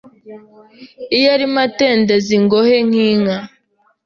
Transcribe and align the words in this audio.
Iyo 1.15 1.27
arimo 1.35 1.57
atendeza 1.67 2.29
ingohe 2.39 2.75
nk’inka 2.87 3.37